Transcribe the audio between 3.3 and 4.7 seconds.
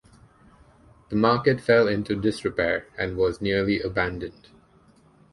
nearly abandoned.